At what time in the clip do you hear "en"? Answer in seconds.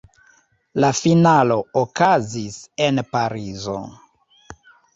2.89-3.05